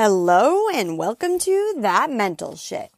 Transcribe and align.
Hello 0.00 0.68
and 0.72 0.96
welcome 0.96 1.40
to 1.40 1.74
That 1.78 2.08
Mental 2.08 2.54
Shit. 2.54 2.92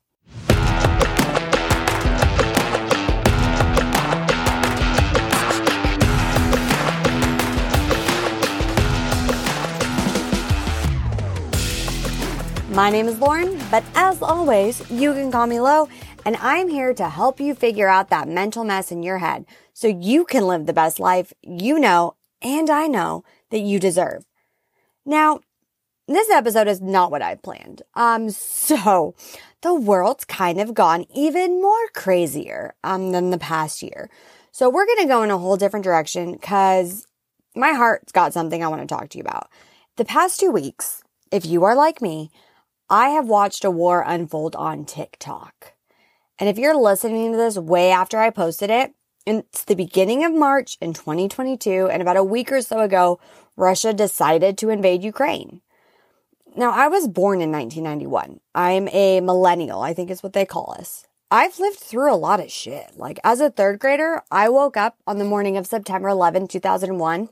My 12.68 12.90
name 12.90 13.08
is 13.08 13.18
Lauren, 13.18 13.58
but 13.70 13.82
as 13.94 14.20
always, 14.20 14.90
you 14.90 15.14
can 15.14 15.32
call 15.32 15.46
me 15.46 15.58
Lo, 15.58 15.88
and 16.26 16.36
I'm 16.36 16.68
here 16.68 16.92
to 16.92 17.08
help 17.08 17.40
you 17.40 17.54
figure 17.54 17.88
out 17.88 18.10
that 18.10 18.28
mental 18.28 18.62
mess 18.62 18.92
in 18.92 19.02
your 19.02 19.16
head 19.16 19.46
so 19.72 19.88
you 19.88 20.26
can 20.26 20.46
live 20.46 20.66
the 20.66 20.74
best 20.74 21.00
life 21.00 21.32
you 21.40 21.78
know 21.78 22.16
and 22.42 22.68
I 22.68 22.88
know 22.88 23.24
that 23.50 23.60
you 23.60 23.80
deserve. 23.80 24.26
Now, 25.06 25.40
this 26.14 26.30
episode 26.30 26.68
is 26.68 26.80
not 26.80 27.10
what 27.10 27.22
I 27.22 27.34
planned. 27.36 27.82
Um, 27.94 28.30
so 28.30 29.14
the 29.62 29.74
world's 29.74 30.24
kind 30.24 30.60
of 30.60 30.74
gone 30.74 31.06
even 31.14 31.60
more 31.60 31.88
crazier, 31.94 32.74
um, 32.82 33.12
than 33.12 33.30
the 33.30 33.38
past 33.38 33.82
year. 33.82 34.10
So 34.52 34.68
we're 34.68 34.86
going 34.86 35.02
to 35.02 35.08
go 35.08 35.22
in 35.22 35.30
a 35.30 35.38
whole 35.38 35.56
different 35.56 35.84
direction 35.84 36.32
because 36.32 37.06
my 37.54 37.72
heart's 37.72 38.12
got 38.12 38.32
something 38.32 38.62
I 38.62 38.68
want 38.68 38.82
to 38.82 38.86
talk 38.86 39.08
to 39.10 39.18
you 39.18 39.22
about. 39.22 39.48
The 39.96 40.04
past 40.04 40.40
two 40.40 40.50
weeks, 40.50 41.02
if 41.30 41.46
you 41.46 41.64
are 41.64 41.76
like 41.76 42.02
me, 42.02 42.30
I 42.88 43.10
have 43.10 43.28
watched 43.28 43.64
a 43.64 43.70
war 43.70 44.02
unfold 44.06 44.56
on 44.56 44.84
TikTok. 44.84 45.74
And 46.38 46.48
if 46.48 46.58
you're 46.58 46.76
listening 46.76 47.32
to 47.32 47.38
this 47.38 47.58
way 47.58 47.90
after 47.90 48.18
I 48.18 48.30
posted 48.30 48.70
it, 48.70 48.94
it's 49.26 49.64
the 49.64 49.76
beginning 49.76 50.24
of 50.24 50.32
March 50.32 50.76
in 50.80 50.94
2022, 50.94 51.88
and 51.88 52.00
about 52.00 52.16
a 52.16 52.24
week 52.24 52.50
or 52.50 52.62
so 52.62 52.80
ago, 52.80 53.20
Russia 53.56 53.92
decided 53.92 54.56
to 54.58 54.70
invade 54.70 55.04
Ukraine. 55.04 55.60
Now, 56.56 56.72
I 56.72 56.88
was 56.88 57.06
born 57.06 57.40
in 57.40 57.52
1991. 57.52 58.40
I'm 58.54 58.88
a 58.88 59.20
millennial, 59.20 59.82
I 59.82 59.94
think 59.94 60.10
is 60.10 60.22
what 60.22 60.32
they 60.32 60.44
call 60.44 60.74
us. 60.78 61.06
I've 61.30 61.60
lived 61.60 61.78
through 61.78 62.12
a 62.12 62.16
lot 62.16 62.40
of 62.40 62.50
shit. 62.50 62.96
Like, 62.96 63.20
as 63.22 63.40
a 63.40 63.50
third 63.50 63.78
grader, 63.78 64.22
I 64.32 64.48
woke 64.48 64.76
up 64.76 64.96
on 65.06 65.18
the 65.18 65.24
morning 65.24 65.56
of 65.56 65.66
September 65.66 66.08
11, 66.08 66.48
2001, 66.48 67.28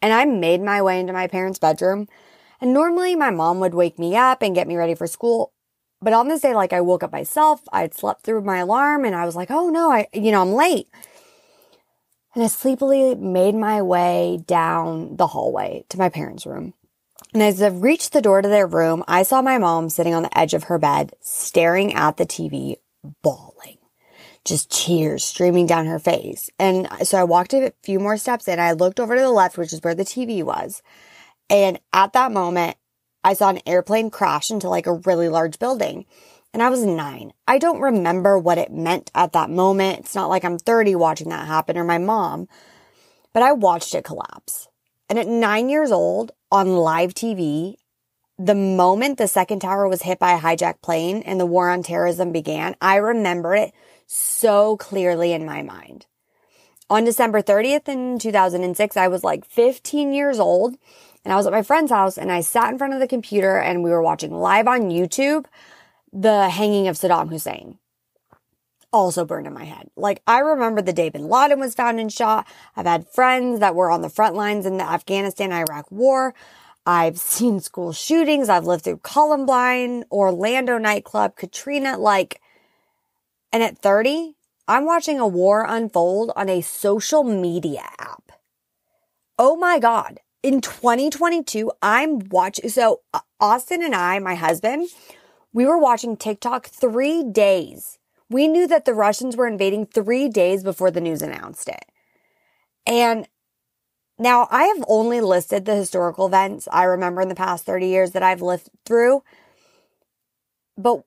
and 0.00 0.12
I 0.12 0.24
made 0.26 0.62
my 0.62 0.80
way 0.80 1.00
into 1.00 1.12
my 1.12 1.26
parents' 1.26 1.58
bedroom. 1.58 2.06
And 2.60 2.72
normally 2.72 3.16
my 3.16 3.30
mom 3.30 3.58
would 3.60 3.74
wake 3.74 3.98
me 3.98 4.14
up 4.14 4.42
and 4.42 4.54
get 4.54 4.68
me 4.68 4.76
ready 4.76 4.94
for 4.94 5.08
school. 5.08 5.52
But 6.00 6.12
on 6.12 6.28
this 6.28 6.42
day, 6.42 6.54
like, 6.54 6.72
I 6.72 6.80
woke 6.80 7.02
up 7.02 7.12
myself. 7.12 7.62
I'd 7.72 7.94
slept 7.94 8.22
through 8.22 8.42
my 8.42 8.58
alarm 8.58 9.04
and 9.04 9.14
I 9.14 9.26
was 9.26 9.34
like, 9.34 9.50
oh 9.50 9.70
no, 9.70 9.90
I, 9.90 10.06
you 10.12 10.30
know, 10.30 10.42
I'm 10.42 10.52
late. 10.52 10.88
And 12.34 12.44
I 12.44 12.46
sleepily 12.46 13.16
made 13.16 13.56
my 13.56 13.82
way 13.82 14.40
down 14.46 15.16
the 15.16 15.26
hallway 15.26 15.84
to 15.88 15.98
my 15.98 16.08
parents' 16.08 16.46
room. 16.46 16.74
And 17.32 17.42
as 17.42 17.62
I 17.62 17.68
reached 17.68 18.12
the 18.12 18.22
door 18.22 18.42
to 18.42 18.48
their 18.48 18.66
room, 18.66 19.04
I 19.06 19.22
saw 19.22 19.40
my 19.40 19.58
mom 19.58 19.88
sitting 19.88 20.14
on 20.14 20.24
the 20.24 20.38
edge 20.38 20.54
of 20.54 20.64
her 20.64 20.78
bed, 20.78 21.12
staring 21.20 21.94
at 21.94 22.16
the 22.16 22.26
TV, 22.26 22.76
bawling. 23.22 23.78
Just 24.44 24.70
tears 24.70 25.22
streaming 25.22 25.66
down 25.66 25.86
her 25.86 25.98
face. 25.98 26.50
And 26.58 26.88
so 27.02 27.18
I 27.18 27.24
walked 27.24 27.52
a 27.52 27.72
few 27.82 28.00
more 28.00 28.16
steps 28.16 28.48
and 28.48 28.60
I 28.60 28.72
looked 28.72 28.98
over 28.98 29.14
to 29.14 29.20
the 29.20 29.30
left, 29.30 29.58
which 29.58 29.72
is 29.72 29.82
where 29.82 29.94
the 29.94 30.04
TV 30.04 30.42
was. 30.42 30.82
And 31.48 31.78
at 31.92 32.14
that 32.14 32.32
moment, 32.32 32.76
I 33.22 33.34
saw 33.34 33.50
an 33.50 33.60
airplane 33.66 34.10
crash 34.10 34.50
into 34.50 34.68
like 34.68 34.86
a 34.86 34.94
really 34.94 35.28
large 35.28 35.58
building. 35.58 36.06
And 36.52 36.62
I 36.62 36.70
was 36.70 36.84
nine. 36.84 37.32
I 37.46 37.58
don't 37.58 37.80
remember 37.80 38.38
what 38.38 38.58
it 38.58 38.72
meant 38.72 39.10
at 39.14 39.32
that 39.34 39.50
moment. 39.50 40.00
It's 40.00 40.14
not 40.14 40.30
like 40.30 40.44
I'm 40.44 40.58
30 40.58 40.96
watching 40.96 41.28
that 41.28 41.46
happen 41.46 41.76
or 41.76 41.84
my 41.84 41.98
mom, 41.98 42.48
but 43.32 43.42
I 43.42 43.52
watched 43.52 43.94
it 43.94 44.04
collapse. 44.04 44.69
And 45.10 45.18
at 45.18 45.26
nine 45.26 45.68
years 45.68 45.90
old 45.90 46.30
on 46.52 46.76
live 46.76 47.14
TV, 47.14 47.74
the 48.38 48.54
moment 48.54 49.18
the 49.18 49.26
second 49.26 49.58
tower 49.58 49.88
was 49.88 50.02
hit 50.02 50.20
by 50.20 50.32
a 50.32 50.38
hijacked 50.38 50.82
plane 50.82 51.22
and 51.22 51.40
the 51.40 51.46
war 51.46 51.68
on 51.68 51.82
terrorism 51.82 52.30
began, 52.30 52.76
I 52.80 52.94
remember 52.94 53.56
it 53.56 53.72
so 54.06 54.76
clearly 54.76 55.32
in 55.32 55.44
my 55.44 55.62
mind. 55.62 56.06
On 56.88 57.04
December 57.04 57.42
30th 57.42 57.88
in 57.88 58.20
2006, 58.20 58.96
I 58.96 59.08
was 59.08 59.24
like 59.24 59.44
15 59.44 60.12
years 60.12 60.38
old 60.38 60.76
and 61.24 61.32
I 61.32 61.36
was 61.36 61.46
at 61.46 61.52
my 61.52 61.62
friend's 61.62 61.90
house 61.90 62.16
and 62.16 62.30
I 62.30 62.40
sat 62.40 62.70
in 62.70 62.78
front 62.78 62.94
of 62.94 63.00
the 63.00 63.08
computer 63.08 63.58
and 63.58 63.82
we 63.82 63.90
were 63.90 64.02
watching 64.02 64.32
live 64.32 64.68
on 64.68 64.90
YouTube 64.90 65.46
the 66.12 66.48
hanging 66.48 66.86
of 66.86 66.96
Saddam 66.96 67.30
Hussein 67.30 67.78
also 68.92 69.24
burned 69.24 69.46
in 69.46 69.54
my 69.54 69.64
head. 69.64 69.90
Like 69.96 70.22
I 70.26 70.38
remember 70.40 70.82
the 70.82 70.92
day 70.92 71.08
bin 71.10 71.28
Laden 71.28 71.60
was 71.60 71.74
found 71.74 72.00
and 72.00 72.12
shot. 72.12 72.46
I've 72.76 72.86
had 72.86 73.08
friends 73.08 73.60
that 73.60 73.74
were 73.74 73.90
on 73.90 74.02
the 74.02 74.08
front 74.08 74.34
lines 74.34 74.66
in 74.66 74.76
the 74.76 74.88
Afghanistan 74.88 75.52
Iraq 75.52 75.90
war. 75.90 76.34
I've 76.86 77.18
seen 77.32 77.60
school 77.60 77.92
shootings. 77.92 78.48
I've 78.48 78.66
lived 78.66 78.84
through 78.84 78.98
Columbine, 78.98 80.04
Orlando 80.10 80.78
nightclub, 80.78 81.36
Katrina, 81.36 81.98
like, 81.98 82.40
and 83.52 83.62
at 83.62 83.78
30, 83.78 84.36
I'm 84.68 84.84
watching 84.84 85.18
a 85.18 85.26
war 85.26 85.64
unfold 85.68 86.32
on 86.36 86.48
a 86.48 86.60
social 86.60 87.24
media 87.24 87.82
app. 87.98 88.32
Oh 89.38 89.56
my 89.56 89.78
God. 89.78 90.20
In 90.42 90.60
2022, 90.60 91.70
I'm 91.82 92.20
watching. 92.30 92.68
So 92.70 93.00
uh, 93.12 93.20
Austin 93.40 93.82
and 93.82 93.94
I, 93.94 94.18
my 94.20 94.36
husband, 94.36 94.88
we 95.52 95.66
were 95.66 95.78
watching 95.78 96.16
TikTok 96.16 96.68
three 96.68 97.24
days 97.24 97.98
we 98.30 98.48
knew 98.48 98.66
that 98.68 98.84
the 98.84 98.94
Russians 98.94 99.36
were 99.36 99.48
invading 99.48 99.86
three 99.86 100.28
days 100.28 100.62
before 100.62 100.90
the 100.90 101.00
news 101.00 101.20
announced 101.20 101.68
it. 101.68 101.84
And 102.86 103.28
now 104.18 104.46
I 104.50 104.64
have 104.64 104.84
only 104.88 105.20
listed 105.20 105.64
the 105.64 105.74
historical 105.74 106.26
events 106.26 106.68
I 106.70 106.84
remember 106.84 107.20
in 107.20 107.28
the 107.28 107.34
past 107.34 107.66
30 107.66 107.88
years 107.88 108.12
that 108.12 108.22
I've 108.22 108.40
lived 108.40 108.70
through. 108.86 109.22
But 110.78 111.02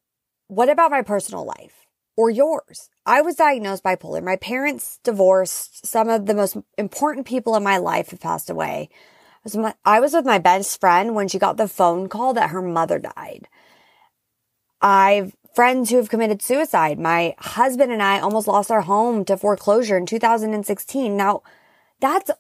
what 0.48 0.70
about 0.70 0.92
my 0.92 1.02
personal 1.02 1.46
life 1.46 1.88
or 2.18 2.30
yours? 2.30 2.90
I 3.06 3.22
was 3.22 3.36
diagnosed 3.36 3.84
bipolar. 3.84 4.22
My 4.22 4.36
parents 4.36 5.00
divorced. 5.04 5.86
Some 5.86 6.10
of 6.10 6.26
the 6.26 6.34
most 6.34 6.58
important 6.78 7.26
people 7.26 7.56
in 7.56 7.64
my 7.64 7.78
life 7.78 8.10
have 8.10 8.20
passed 8.20 8.50
away. 8.50 8.90
I 9.86 10.00
was 10.00 10.14
with 10.14 10.26
my 10.26 10.40
best 10.40 10.80
friend 10.80 11.16
when 11.16 11.28
she 11.28 11.40
got 11.40 11.58
the 11.58 11.68
phone 11.68 12.08
call 12.10 12.34
that 12.34 12.52
her 12.52 12.62
mother 12.62 13.00
died. 13.00 13.48
I've 14.82 15.36
friends 15.54 15.90
who 15.90 15.98
have 15.98 16.10
committed 16.10 16.42
suicide. 16.42 17.00
My 17.00 17.36
husband 17.40 17.92
and 17.92 18.02
I 18.02 18.20
almost 18.20 18.48
lost 18.48 18.72
our 18.72 18.82
home 18.82 19.24
to 19.26 19.38
foreclosure 19.38 19.98
in 19.98 20.06
2016. 20.06 21.16
Now, 21.16 21.44
that's 22.00 22.32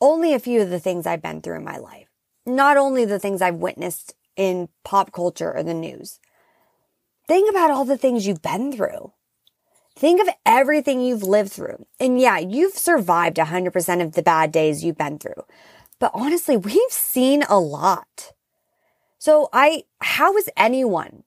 only 0.00 0.32
a 0.32 0.38
few 0.38 0.62
of 0.62 0.70
the 0.70 0.80
things 0.80 1.06
I've 1.06 1.22
been 1.22 1.40
through 1.40 1.56
in 1.56 1.64
my 1.64 1.78
life. 1.78 2.08
Not 2.46 2.76
only 2.76 3.04
the 3.04 3.18
things 3.18 3.42
I've 3.42 3.56
witnessed 3.56 4.14
in 4.36 4.68
pop 4.84 5.12
culture 5.12 5.54
or 5.54 5.62
the 5.62 5.74
news. 5.74 6.20
Think 7.26 7.50
about 7.50 7.70
all 7.70 7.84
the 7.84 7.96
things 7.96 8.26
you've 8.26 8.42
been 8.42 8.70
through. 8.72 9.12
Think 9.96 10.20
of 10.20 10.28
everything 10.44 11.00
you've 11.00 11.22
lived 11.22 11.50
through. 11.50 11.86
And 11.98 12.20
yeah, 12.20 12.38
you've 12.38 12.74
survived 12.74 13.38
100% 13.38 14.02
of 14.02 14.12
the 14.12 14.22
bad 14.22 14.52
days 14.52 14.84
you've 14.84 14.98
been 14.98 15.18
through. 15.18 15.42
But 15.98 16.10
honestly, 16.14 16.56
we've 16.56 16.90
seen 16.90 17.42
a 17.48 17.58
lot. 17.58 18.34
So 19.18 19.48
I, 19.52 19.84
how 20.00 20.36
is 20.36 20.50
anyone 20.56 21.24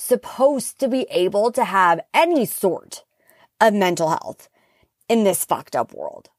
supposed 0.00 0.78
to 0.80 0.88
be 0.88 1.06
able 1.10 1.52
to 1.52 1.64
have 1.64 2.00
any 2.14 2.46
sort 2.46 3.04
of 3.60 3.74
mental 3.74 4.08
health 4.08 4.48
in 5.08 5.24
this 5.24 5.44
fucked 5.44 5.76
up 5.76 5.92
world. 5.92 6.30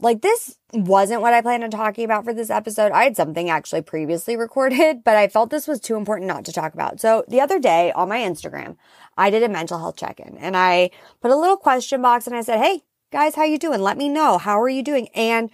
Like 0.00 0.22
this 0.22 0.56
wasn't 0.72 1.22
what 1.22 1.32
I 1.32 1.40
planned 1.40 1.64
on 1.64 1.70
talking 1.70 2.04
about 2.04 2.24
for 2.24 2.34
this 2.34 2.50
episode. 2.50 2.92
I 2.92 3.04
had 3.04 3.16
something 3.16 3.48
actually 3.48 3.82
previously 3.82 4.36
recorded, 4.36 5.04
but 5.04 5.16
I 5.16 5.28
felt 5.28 5.50
this 5.50 5.68
was 5.68 5.80
too 5.80 5.96
important 5.96 6.28
not 6.28 6.44
to 6.46 6.52
talk 6.52 6.74
about. 6.74 7.00
So 7.00 7.24
the 7.28 7.40
other 7.40 7.58
day 7.58 7.92
on 7.92 8.08
my 8.08 8.18
Instagram, 8.18 8.76
I 9.16 9.30
did 9.30 9.42
a 9.42 9.48
mental 9.48 9.78
health 9.78 9.96
check-in 9.96 10.36
and 10.38 10.56
I 10.56 10.90
put 11.20 11.30
a 11.30 11.36
little 11.36 11.56
question 11.56 12.02
box 12.02 12.26
and 12.26 12.36
I 12.36 12.40
said, 12.40 12.58
Hey 12.62 12.82
guys, 13.10 13.34
how 13.34 13.44
you 13.44 13.58
doing? 13.58 13.80
Let 13.80 13.98
me 13.98 14.08
know. 14.08 14.38
How 14.38 14.60
are 14.60 14.68
you 14.68 14.82
doing? 14.82 15.08
And 15.14 15.50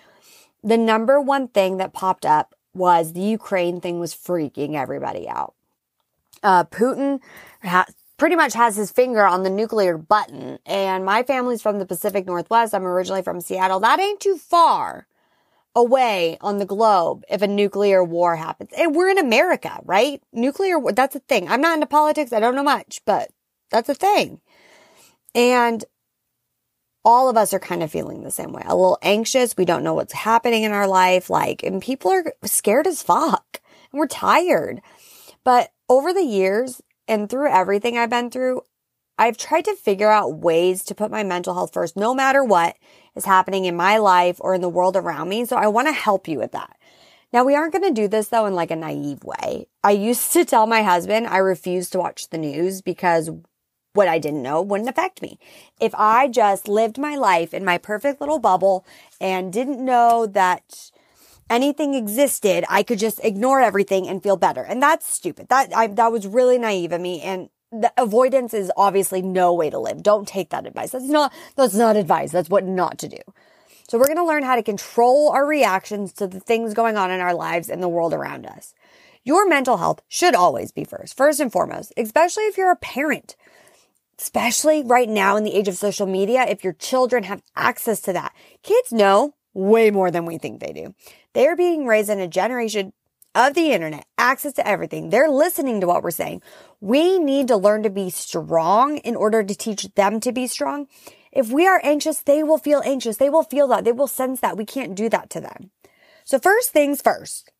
the 0.62 0.78
number 0.78 1.20
one 1.20 1.48
thing 1.48 1.78
that 1.78 1.92
popped 1.92 2.25
up 2.25 2.54
was 2.75 3.12
the 3.12 3.20
Ukraine 3.20 3.81
thing 3.81 4.00
was 4.00 4.14
freaking 4.14 4.75
everybody 4.75 5.28
out 5.28 5.54
uh, 6.42 6.64
Putin 6.64 7.20
ha- 7.62 7.86
pretty 8.16 8.36
much 8.36 8.54
has 8.54 8.76
his 8.76 8.90
finger 8.90 9.26
on 9.26 9.42
the 9.42 9.50
nuclear 9.50 9.98
button. 9.98 10.58
And 10.66 11.04
my 11.04 11.22
family's 11.22 11.62
from 11.62 11.78
the 11.78 11.86
Pacific 11.86 12.26
Northwest. 12.26 12.74
I'm 12.74 12.86
originally 12.86 13.22
from 13.22 13.40
Seattle. 13.40 13.80
That 13.80 14.00
ain't 14.00 14.20
too 14.20 14.38
far 14.38 15.06
away 15.74 16.36
on 16.40 16.58
the 16.58 16.66
globe 16.66 17.24
if 17.30 17.42
a 17.42 17.46
nuclear 17.46 18.04
war 18.04 18.36
happens. 18.36 18.70
And 18.76 18.94
we're 18.94 19.08
in 19.08 19.18
America, 19.18 19.80
right? 19.84 20.22
Nuclear, 20.32 20.78
that's 20.92 21.16
a 21.16 21.20
thing. 21.20 21.48
I'm 21.48 21.60
not 21.60 21.74
into 21.74 21.86
politics. 21.86 22.32
I 22.32 22.40
don't 22.40 22.54
know 22.54 22.62
much, 22.62 23.00
but 23.06 23.30
that's 23.70 23.88
a 23.88 23.94
thing. 23.94 24.40
And 25.34 25.84
all 27.04 27.28
of 27.28 27.36
us 27.36 27.52
are 27.52 27.58
kind 27.58 27.82
of 27.82 27.90
feeling 27.90 28.22
the 28.22 28.30
same 28.30 28.52
way. 28.52 28.62
A 28.64 28.76
little 28.76 28.98
anxious. 29.02 29.56
We 29.56 29.64
don't 29.64 29.82
know 29.82 29.94
what's 29.94 30.12
happening 30.12 30.62
in 30.62 30.72
our 30.72 30.86
life. 30.86 31.30
Like, 31.30 31.62
and 31.62 31.82
people 31.82 32.12
are 32.12 32.32
scared 32.44 32.86
as 32.86 33.02
fuck 33.02 33.60
and 33.90 33.98
we're 33.98 34.06
tired. 34.06 34.80
But 35.42 35.70
over 35.92 36.14
the 36.14 36.24
years 36.24 36.80
and 37.06 37.28
through 37.28 37.50
everything 37.50 37.98
I've 37.98 38.08
been 38.08 38.30
through, 38.30 38.62
I've 39.18 39.36
tried 39.36 39.66
to 39.66 39.76
figure 39.76 40.10
out 40.10 40.38
ways 40.38 40.84
to 40.84 40.94
put 40.94 41.10
my 41.10 41.22
mental 41.22 41.52
health 41.52 41.74
first, 41.74 41.98
no 41.98 42.14
matter 42.14 42.42
what 42.42 42.76
is 43.14 43.26
happening 43.26 43.66
in 43.66 43.76
my 43.76 43.98
life 43.98 44.38
or 44.40 44.54
in 44.54 44.62
the 44.62 44.70
world 44.70 44.96
around 44.96 45.28
me. 45.28 45.44
So 45.44 45.54
I 45.54 45.66
want 45.66 45.88
to 45.88 45.92
help 45.92 46.28
you 46.28 46.38
with 46.38 46.52
that. 46.52 46.78
Now, 47.30 47.44
we 47.44 47.54
aren't 47.54 47.74
going 47.74 47.84
to 47.84 48.00
do 48.00 48.08
this 48.08 48.28
though 48.28 48.46
in 48.46 48.54
like 48.54 48.70
a 48.70 48.76
naive 48.76 49.22
way. 49.22 49.66
I 49.84 49.90
used 49.90 50.32
to 50.32 50.46
tell 50.46 50.66
my 50.66 50.82
husband 50.82 51.26
I 51.26 51.36
refused 51.36 51.92
to 51.92 51.98
watch 51.98 52.30
the 52.30 52.38
news 52.38 52.80
because 52.80 53.30
what 53.92 54.08
I 54.08 54.18
didn't 54.18 54.42
know 54.42 54.62
wouldn't 54.62 54.88
affect 54.88 55.20
me. 55.20 55.38
If 55.78 55.94
I 55.94 56.26
just 56.26 56.68
lived 56.68 56.96
my 56.96 57.16
life 57.16 57.52
in 57.52 57.66
my 57.66 57.76
perfect 57.76 58.18
little 58.18 58.38
bubble 58.38 58.86
and 59.20 59.52
didn't 59.52 59.84
know 59.84 60.24
that 60.24 60.90
anything 61.52 61.94
existed, 61.94 62.64
I 62.69 62.82
could 62.82 62.99
just 62.99 63.20
ignore 63.22 63.60
everything 63.60 64.08
and 64.08 64.22
feel 64.22 64.37
better. 64.37 64.62
And 64.62 64.82
that's 64.82 65.12
stupid. 65.12 65.49
That 65.49 65.75
I, 65.76 65.87
that 65.88 66.10
was 66.10 66.26
really 66.26 66.58
naive 66.58 66.93
of 66.93 67.00
me. 67.00 67.20
And 67.20 67.50
the 67.70 67.93
avoidance 67.96 68.54
is 68.54 68.72
obviously 68.76 69.22
no 69.22 69.54
way 69.54 69.70
to 69.70 69.78
live. 69.78 70.02
Don't 70.02 70.26
take 70.26 70.50
that 70.50 70.66
advice. 70.66 70.90
That's 70.90 71.04
not, 71.04 71.32
that's 71.54 71.75
not 71.75 71.96
advice. 71.96 72.32
That's 72.32 72.50
what 72.50 72.64
not 72.64 72.99
to 72.99 73.08
do. 73.08 73.19
So 73.88 73.99
we're 73.99 74.06
going 74.06 74.16
to 74.16 74.25
learn 74.25 74.43
how 74.43 74.56
to 74.56 74.62
control 74.62 75.31
our 75.31 75.46
reactions 75.46 76.12
to 76.14 76.26
the 76.26 76.40
things 76.40 76.75
going 76.75 76.96
on 76.96 77.10
in 77.10 77.20
our 77.20 77.34
lives 77.34 77.69
and 77.69 77.82
the 77.82 77.88
world 77.88 78.14
around 78.14 78.46
us. 78.46 78.75
Your 79.25 79.46
mental 79.46 79.76
health 79.76 80.02
should 80.08 80.34
always 80.34 80.72
be 80.72 80.84
first, 80.84 81.16
first 81.16 81.38
and 81.38 81.52
foremost, 81.52 81.93
especially 81.96 82.44
if 82.44 82.56
you're 82.56 82.72
a 82.72 82.76
parent 82.76 83.37
especially 84.22 84.84
right 84.84 85.08
now 85.08 85.37
in 85.37 85.43
the 85.43 85.54
age 85.54 85.66
of 85.66 85.76
social 85.76 86.06
media, 86.06 86.44
if 86.49 86.62
your 86.62 86.75
children 86.75 87.25
have 87.25 87.43
access 87.56 88.00
to 88.00 88.12
that. 88.12 88.32
Kids 88.62 88.93
know 88.93 89.34
way 89.52 89.90
more 89.90 90.12
than 90.12 90.25
we 90.25 90.38
think 90.38 90.60
they 90.60 90.72
do. 90.72 90.94
They 91.34 91.46
are 91.46 91.56
being 91.56 91.87
raised 91.87 92.11
in 92.11 92.20
a 92.20 92.29
generation 92.29 92.93
of 93.34 93.55
the 93.55 93.73
internet, 93.73 94.06
access 94.19 94.52
to 94.55 94.67
everything. 94.67 95.11
They're 95.11 95.31
listening 95.31 95.81
to 95.81 95.87
what 95.87 96.02
we're 96.02 96.11
saying. 96.11 96.43
We 96.81 97.19
need 97.19 97.49
to 97.49 97.56
learn 97.56 97.82
to 97.84 97.90
be 97.90 98.11
strong 98.11 98.99
in 98.99 99.17
order 99.17 99.43
to 99.43 99.55
teach 99.55 99.88
them 99.94 100.20
to 100.20 100.32
be 100.32 100.46
strong. 100.46 100.87
If 101.32 101.50
we 101.50 101.67
are 101.67 101.81
anxious, 101.82 102.23
they 102.23 102.43
will 102.43 102.58
feel 102.58 102.82
anxious. 102.84 103.17
They 103.17 103.31
will 103.31 103.44
feel 103.44 103.69
that. 103.69 103.84
They 103.84 103.93
will 103.93 104.06
sense 104.06 104.40
that. 104.40 104.58
We 104.58 104.67
can't 104.67 104.94
do 104.94 105.08
that 105.08 105.31
to 105.31 105.40
them. 105.40 105.70
So 106.25 106.38
first 106.38 106.70
things 106.70 107.00
first, 107.00 107.50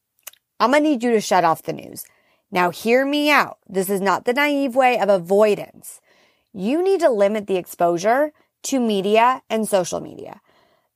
I'm 0.61 0.73
going 0.73 0.83
to 0.85 0.91
need 0.91 1.03
you 1.03 1.11
to 1.13 1.21
shut 1.21 1.45
off 1.45 1.63
the 1.63 1.73
news. 1.73 2.05
Now 2.51 2.71
hear 2.71 3.07
me 3.07 3.31
out. 3.31 3.59
This 3.67 3.89
is 3.89 4.03
not 4.03 4.27
the 4.27 4.35
naive 4.35 4.77
way 4.77 4.99
of 4.99 5.09
avoidance 5.09 6.01
you 6.53 6.83
need 6.83 7.01
to 7.01 7.11
limit 7.11 7.47
the 7.47 7.57
exposure 7.57 8.33
to 8.65 8.79
media 8.79 9.43
and 9.49 9.69
social 9.69 10.01
media. 10.01 10.41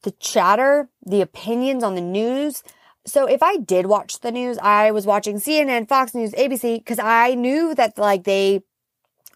The 0.03 0.13
chatter, 0.13 0.89
the 1.05 1.21
opinions 1.21 1.83
on 1.83 1.95
the 1.95 2.01
news. 2.01 2.63
So 3.07 3.27
if 3.27 3.43
I 3.43 3.57
did 3.57 3.87
watch 3.87 4.21
the 4.21 4.33
news, 4.33 4.59
I 4.59 4.91
was 4.91 5.07
watching 5.07 5.37
CNN, 5.37 5.89
Fox 5.89 6.15
News, 6.15 6.33
ABC, 6.33 6.79
because 6.79 6.99
I 6.99 7.35
knew 7.35 7.75
that 7.75 7.99
like 7.99 8.25
they 8.25 8.63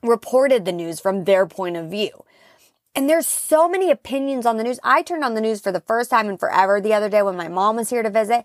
reported 0.03 0.65
the 0.65 0.73
news 0.73 1.01
from 1.01 1.25
their 1.25 1.47
point 1.47 1.77
of 1.77 1.91
view. 1.91 2.11
And 2.95 3.09
there's 3.09 3.27
so 3.27 3.69
many 3.69 3.91
opinions 3.91 4.47
on 4.47 4.57
the 4.57 4.65
news. 4.65 4.81
I 4.83 5.03
turned 5.03 5.25
on 5.25 5.35
the 5.35 5.41
news 5.41 5.61
for 5.61 5.71
the 5.71 5.81
first 5.81 6.11
time 6.11 6.29
in 6.29 6.39
forever 6.39 6.81
the 6.81 6.95
other 6.95 7.09
day 7.09 7.23
when 7.23 7.37
my 7.37 7.49
mom 7.49 7.77
was 7.77 7.91
here 7.91 8.03
to 8.03 8.11
visit. 8.11 8.45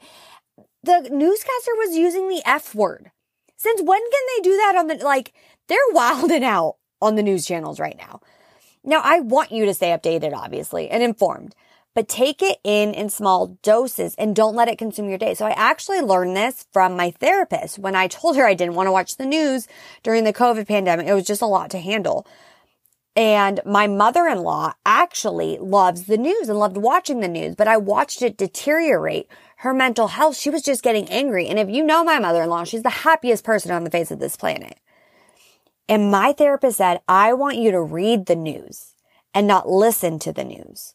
The 0.84 1.10
newscaster 1.12 1.72
was 1.78 1.96
using 1.96 2.30
the 2.30 2.44
F 2.46 2.76
word. 2.76 3.12
Since 3.58 3.82
when 3.82 4.00
can 4.00 4.22
they 4.36 4.42
do 4.44 4.58
that 4.58 4.76
on 4.78 4.88
the, 4.88 4.96
like, 5.04 5.34
they're 5.68 5.78
wilding 5.92 6.44
out 6.44 6.76
on 7.02 7.16
the 7.16 7.24
news 7.24 7.46
channels 7.46 7.80
right 7.80 7.98
now. 7.98 8.22
Now, 8.84 9.02
I 9.04 9.20
want 9.20 9.52
you 9.52 9.66
to 9.66 9.74
stay 9.74 9.90
updated, 9.90 10.34
obviously, 10.34 10.90
and 10.90 11.02
informed, 11.02 11.56
but 11.96 12.08
take 12.08 12.44
it 12.44 12.60
in 12.64 12.94
in 12.94 13.10
small 13.10 13.58
doses 13.64 14.14
and 14.16 14.36
don't 14.36 14.56
let 14.56 14.68
it 14.68 14.78
consume 14.78 15.10
your 15.10 15.18
day. 15.18 15.34
So 15.34 15.48
I 15.48 15.52
actually 15.52 16.02
learned 16.02 16.38
this 16.38 16.68
from 16.72 16.96
my 16.96 17.10
therapist 17.10 17.80
when 17.80 17.96
I 17.96 18.08
told 18.08 18.36
her 18.36 18.46
I 18.46 18.54
didn't 18.54 18.76
want 18.76 18.88
to 18.88 18.92
watch 18.92 19.16
the 19.16 19.26
news 19.26 19.68
during 20.04 20.26
the 20.26 20.34
COVID 20.34 20.68
pandemic. 20.68 21.08
It 21.08 21.14
was 21.14 21.26
just 21.26 21.42
a 21.42 21.48
lot 21.48 21.72
to 21.72 21.80
handle. 21.80 22.28
And 23.16 23.62
my 23.66 23.88
mother-in-law 23.88 24.74
actually 24.86 25.58
loves 25.58 26.04
the 26.04 26.18
news 26.18 26.50
and 26.50 26.60
loved 26.60 26.76
watching 26.76 27.22
the 27.22 27.30
news, 27.30 27.56
but 27.56 27.68
I 27.68 27.78
watched 27.78 28.22
it 28.22 28.36
deteriorate 28.36 29.30
her 29.60 29.74
mental 29.74 30.10
health. 30.10 30.36
She 30.36 30.50
was 30.50 30.62
just 30.62 30.84
getting 30.84 31.08
angry. 31.08 31.48
And 31.48 31.58
if 31.58 31.70
you 31.70 31.82
know 31.82 32.04
my 32.04 32.20
mother-in-law, 32.20 32.66
she's 32.66 32.84
the 32.84 32.90
happiest 32.90 33.46
person 33.46 33.72
on 33.72 33.86
the 33.86 33.90
face 33.90 34.12
of 34.12 34.20
this 34.20 34.36
planet. 34.36 34.78
And 35.88 36.12
my 36.12 36.34
therapist 36.34 36.78
said, 36.78 37.00
I 37.08 37.32
want 37.34 37.56
you 37.58 37.72
to 37.72 37.82
read 37.82 38.26
the 38.26 38.36
news 38.36 38.96
and 39.34 39.48
not 39.48 39.70
listen 39.70 40.20
to 40.20 40.34
the 40.34 40.44
news. 40.44 40.94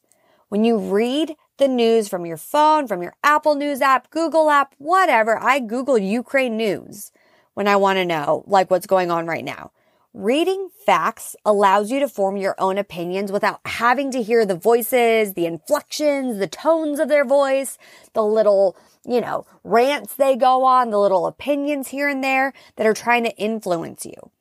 When 0.51 0.65
you 0.65 0.79
read 0.79 1.37
the 1.59 1.69
news 1.69 2.09
from 2.09 2.27
your 2.27 2.37
phone, 2.37 2.89
from 2.89 3.05
your 3.05 3.15
Apple 3.23 3.55
News 3.55 3.81
app, 3.81 4.11
Google 4.11 4.51
app, 4.51 4.75
whatever, 4.79 5.39
I 5.39 5.61
Google 5.61 5.97
Ukraine 5.97 6.57
news 6.57 7.13
when 7.55 7.69
I 7.69 7.77
want 7.77 7.99
to 7.99 8.05
know 8.05 8.43
like 8.49 8.69
what's 8.69 8.89
going 8.89 9.13
on 9.13 9.29
right 9.29 9.45
now. 9.45 9.71
Reading 10.13 10.69
facts 10.85 11.37
allows 11.45 11.93
you 11.93 12.01
to 12.01 12.09
form 12.09 12.37
your 12.37 12.57
own 12.59 12.79
opinions 12.79 13.31
without 13.31 13.61
having 13.65 14.11
to 14.11 14.25
hear 14.25 14.45
the 14.45 14.57
voices, 14.57 15.35
the 15.35 15.47
inflections, 15.47 16.39
the 16.39 16.49
tones 16.49 16.99
of 16.99 17.09
their 17.09 17.25
voice, 17.25 17.79
the 18.13 18.25
little, 18.25 18.77
you 19.07 19.21
know, 19.21 19.47
rants 19.63 20.17
they 20.17 20.35
go 20.35 20.65
on, 20.65 20.91
the 20.91 20.99
little 20.99 21.29
opinions 21.29 21.87
here 21.91 22.09
and 22.09 22.25
there 22.25 22.53
that 22.75 22.89
are 22.89 22.93
trying 22.93 23.23
to 23.23 23.37
influence 23.37 24.05
you. 24.05 24.33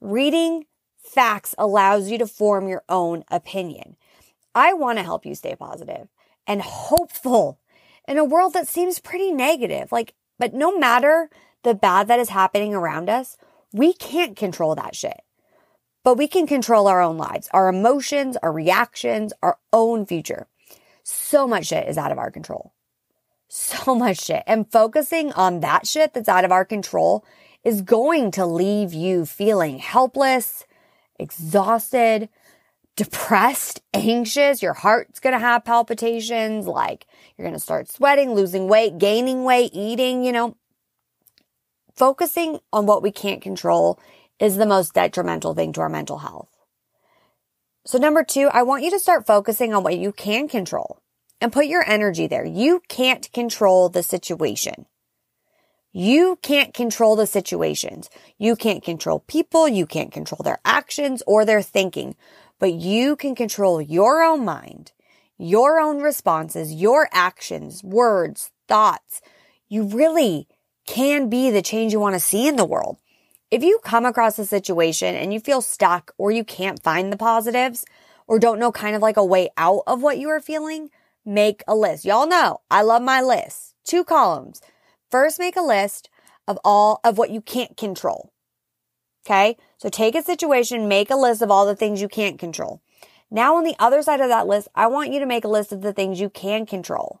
Reading 0.00 0.66
facts 0.98 1.54
allows 1.56 2.10
you 2.10 2.18
to 2.18 2.26
form 2.26 2.66
your 2.66 2.82
own 2.88 3.22
opinion. 3.30 3.94
I 4.54 4.72
want 4.72 4.98
to 4.98 5.04
help 5.04 5.26
you 5.26 5.34
stay 5.34 5.56
positive 5.56 6.08
and 6.46 6.62
hopeful 6.62 7.58
in 8.06 8.18
a 8.18 8.24
world 8.24 8.52
that 8.52 8.68
seems 8.68 8.98
pretty 8.98 9.32
negative. 9.32 9.90
Like, 9.90 10.14
but 10.38 10.54
no 10.54 10.76
matter 10.78 11.30
the 11.62 11.74
bad 11.74 12.08
that 12.08 12.20
is 12.20 12.28
happening 12.28 12.74
around 12.74 13.08
us, 13.08 13.36
we 13.72 13.92
can't 13.92 14.36
control 14.36 14.74
that 14.74 14.94
shit. 14.94 15.20
But 16.04 16.18
we 16.18 16.28
can 16.28 16.46
control 16.46 16.86
our 16.86 17.00
own 17.00 17.16
lives, 17.16 17.48
our 17.52 17.68
emotions, 17.68 18.36
our 18.42 18.52
reactions, 18.52 19.32
our 19.42 19.58
own 19.72 20.04
future. 20.04 20.46
So 21.02 21.46
much 21.46 21.66
shit 21.66 21.88
is 21.88 21.98
out 21.98 22.12
of 22.12 22.18
our 22.18 22.30
control. 22.30 22.72
So 23.48 23.94
much 23.96 24.24
shit. 24.24 24.42
And 24.46 24.70
focusing 24.70 25.32
on 25.32 25.60
that 25.60 25.86
shit 25.86 26.12
that's 26.12 26.28
out 26.28 26.44
of 26.44 26.52
our 26.52 26.64
control 26.64 27.24
is 27.62 27.82
going 27.82 28.30
to 28.32 28.44
leave 28.44 28.92
you 28.92 29.24
feeling 29.24 29.78
helpless, 29.78 30.66
exhausted, 31.18 32.28
depressed, 32.96 33.82
anxious. 33.92 34.62
Your 34.62 34.74
heart's 34.74 35.20
going 35.20 35.32
to 35.32 35.38
have 35.38 35.64
palpitations. 35.64 36.66
Like 36.66 37.06
you're 37.36 37.46
going 37.46 37.54
to 37.54 37.60
start 37.60 37.90
sweating, 37.90 38.34
losing 38.34 38.68
weight, 38.68 38.98
gaining 38.98 39.44
weight, 39.44 39.70
eating, 39.74 40.24
you 40.24 40.32
know. 40.32 40.56
Focusing 41.94 42.58
on 42.72 42.86
what 42.86 43.02
we 43.02 43.12
can't 43.12 43.40
control 43.40 44.00
is 44.40 44.56
the 44.56 44.66
most 44.66 44.94
detrimental 44.94 45.54
thing 45.54 45.72
to 45.72 45.80
our 45.80 45.88
mental 45.88 46.18
health. 46.18 46.48
So 47.86 47.98
number 47.98 48.24
two, 48.24 48.48
I 48.52 48.62
want 48.62 48.82
you 48.82 48.90
to 48.90 48.98
start 48.98 49.26
focusing 49.26 49.74
on 49.74 49.84
what 49.84 49.98
you 49.98 50.10
can 50.10 50.48
control 50.48 51.00
and 51.40 51.52
put 51.52 51.66
your 51.66 51.88
energy 51.88 52.26
there. 52.26 52.44
You 52.44 52.82
can't 52.88 53.30
control 53.32 53.90
the 53.90 54.02
situation. 54.02 54.86
You 55.92 56.38
can't 56.42 56.74
control 56.74 57.14
the 57.14 57.26
situations. 57.26 58.10
You 58.38 58.56
can't 58.56 58.82
control 58.82 59.20
people. 59.20 59.68
You 59.68 59.86
can't 59.86 60.10
control 60.10 60.40
their 60.42 60.58
actions 60.64 61.22
or 61.24 61.44
their 61.44 61.62
thinking, 61.62 62.16
but 62.64 62.72
you 62.72 63.14
can 63.14 63.34
control 63.34 63.78
your 63.78 64.22
own 64.22 64.42
mind, 64.42 64.92
your 65.36 65.78
own 65.78 66.00
responses, 66.00 66.72
your 66.72 67.10
actions, 67.12 67.84
words, 67.84 68.52
thoughts. 68.68 69.20
You 69.68 69.82
really 69.82 70.48
can 70.86 71.28
be 71.28 71.50
the 71.50 71.60
change 71.60 71.92
you 71.92 72.00
want 72.00 72.14
to 72.14 72.18
see 72.18 72.48
in 72.48 72.56
the 72.56 72.64
world. 72.64 72.96
If 73.50 73.62
you 73.62 73.80
come 73.84 74.06
across 74.06 74.38
a 74.38 74.46
situation 74.46 75.14
and 75.14 75.30
you 75.30 75.40
feel 75.40 75.60
stuck 75.60 76.14
or 76.16 76.30
you 76.30 76.42
can't 76.42 76.82
find 76.82 77.12
the 77.12 77.18
positives 77.18 77.84
or 78.26 78.38
don't 78.38 78.58
know 78.58 78.72
kind 78.72 78.96
of 78.96 79.02
like 79.02 79.18
a 79.18 79.24
way 79.26 79.50
out 79.58 79.82
of 79.86 80.00
what 80.00 80.16
you 80.16 80.30
are 80.30 80.40
feeling, 80.40 80.88
make 81.22 81.62
a 81.68 81.74
list. 81.74 82.06
Y'all 82.06 82.26
know 82.26 82.62
I 82.70 82.80
love 82.80 83.02
my 83.02 83.20
list. 83.20 83.74
Two 83.84 84.04
columns 84.04 84.62
First, 85.10 85.38
make 85.38 85.56
a 85.56 85.60
list 85.60 86.08
of 86.48 86.58
all 86.64 86.98
of 87.04 87.18
what 87.18 87.28
you 87.28 87.42
can't 87.42 87.76
control. 87.76 88.32
Okay. 89.26 89.56
So 89.78 89.88
take 89.88 90.14
a 90.14 90.22
situation, 90.22 90.88
make 90.88 91.10
a 91.10 91.16
list 91.16 91.40
of 91.40 91.50
all 91.50 91.66
the 91.66 91.76
things 91.76 92.02
you 92.02 92.08
can't 92.08 92.38
control. 92.38 92.82
Now 93.30 93.56
on 93.56 93.64
the 93.64 93.76
other 93.78 94.02
side 94.02 94.20
of 94.20 94.28
that 94.28 94.46
list, 94.46 94.68
I 94.74 94.86
want 94.86 95.12
you 95.12 95.18
to 95.18 95.26
make 95.26 95.44
a 95.44 95.48
list 95.48 95.72
of 95.72 95.80
the 95.80 95.92
things 95.92 96.20
you 96.20 96.28
can 96.28 96.66
control. 96.66 97.20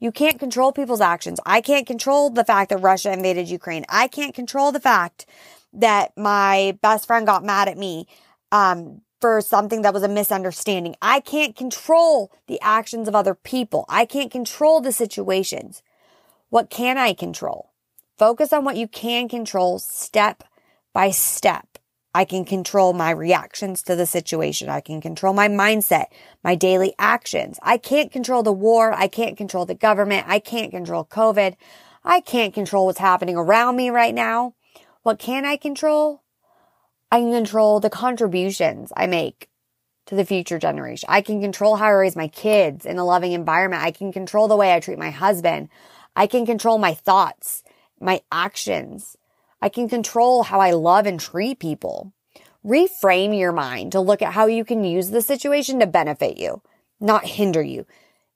You 0.00 0.12
can't 0.12 0.38
control 0.38 0.72
people's 0.72 1.00
actions. 1.00 1.40
I 1.46 1.60
can't 1.60 1.86
control 1.86 2.30
the 2.30 2.44
fact 2.44 2.70
that 2.70 2.78
Russia 2.78 3.12
invaded 3.12 3.48
Ukraine. 3.48 3.84
I 3.88 4.08
can't 4.08 4.34
control 4.34 4.72
the 4.72 4.80
fact 4.80 5.26
that 5.72 6.12
my 6.16 6.78
best 6.82 7.06
friend 7.06 7.26
got 7.26 7.44
mad 7.44 7.68
at 7.68 7.78
me 7.78 8.06
um, 8.52 9.02
for 9.20 9.40
something 9.40 9.82
that 9.82 9.94
was 9.94 10.02
a 10.02 10.08
misunderstanding. 10.08 10.94
I 11.02 11.20
can't 11.20 11.56
control 11.56 12.32
the 12.46 12.60
actions 12.62 13.08
of 13.08 13.14
other 13.14 13.34
people. 13.34 13.84
I 13.88 14.04
can't 14.06 14.30
control 14.30 14.80
the 14.80 14.92
situations. 14.92 15.82
What 16.50 16.70
can 16.70 16.96
I 16.96 17.12
control? 17.12 17.72
Focus 18.16 18.52
on 18.52 18.64
what 18.64 18.76
you 18.76 18.88
can 18.88 19.28
control 19.28 19.78
step 19.78 20.44
by 20.92 21.10
step. 21.10 21.78
I 22.14 22.24
can 22.24 22.44
control 22.44 22.94
my 22.94 23.10
reactions 23.10 23.82
to 23.82 23.94
the 23.94 24.06
situation. 24.06 24.68
I 24.68 24.80
can 24.80 25.00
control 25.00 25.34
my 25.34 25.48
mindset, 25.48 26.06
my 26.42 26.54
daily 26.54 26.94
actions. 26.98 27.58
I 27.62 27.78
can't 27.78 28.10
control 28.10 28.42
the 28.42 28.52
war. 28.52 28.92
I 28.92 29.08
can't 29.08 29.36
control 29.36 29.66
the 29.66 29.74
government. 29.74 30.26
I 30.26 30.38
can't 30.38 30.70
control 30.70 31.04
COVID. 31.04 31.54
I 32.04 32.20
can't 32.20 32.54
control 32.54 32.86
what's 32.86 32.98
happening 32.98 33.36
around 33.36 33.76
me 33.76 33.90
right 33.90 34.14
now. 34.14 34.54
What 35.02 35.18
can 35.18 35.44
I 35.44 35.56
control? 35.56 36.22
I 37.12 37.20
can 37.20 37.32
control 37.32 37.80
the 37.80 37.90
contributions 37.90 38.92
I 38.96 39.06
make 39.06 39.48
to 40.06 40.14
the 40.14 40.24
future 40.24 40.58
generation. 40.58 41.06
I 41.10 41.20
can 41.20 41.40
control 41.40 41.76
how 41.76 41.86
I 41.86 41.90
raise 41.90 42.16
my 42.16 42.28
kids 42.28 42.86
in 42.86 42.98
a 42.98 43.04
loving 43.04 43.32
environment. 43.32 43.82
I 43.82 43.90
can 43.90 44.12
control 44.12 44.48
the 44.48 44.56
way 44.56 44.74
I 44.74 44.80
treat 44.80 44.98
my 44.98 45.10
husband. 45.10 45.68
I 46.16 46.26
can 46.26 46.46
control 46.46 46.78
my 46.78 46.94
thoughts, 46.94 47.62
my 48.00 48.22
actions. 48.32 49.16
I 49.60 49.68
can 49.68 49.88
control 49.88 50.44
how 50.44 50.60
I 50.60 50.70
love 50.70 51.06
and 51.06 51.18
treat 51.18 51.58
people. 51.58 52.12
Reframe 52.64 53.36
your 53.38 53.52
mind 53.52 53.92
to 53.92 54.00
look 54.00 54.22
at 54.22 54.32
how 54.32 54.46
you 54.46 54.64
can 54.64 54.84
use 54.84 55.10
the 55.10 55.22
situation 55.22 55.80
to 55.80 55.86
benefit 55.86 56.38
you, 56.38 56.62
not 57.00 57.24
hinder 57.24 57.62
you. 57.62 57.86